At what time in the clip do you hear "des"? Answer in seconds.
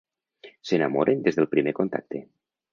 1.29-1.39